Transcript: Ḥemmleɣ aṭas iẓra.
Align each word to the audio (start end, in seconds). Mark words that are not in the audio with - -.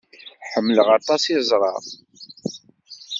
Ḥemmleɣ 0.51 0.87
aṭas 0.97 1.23
iẓra. 1.35 1.73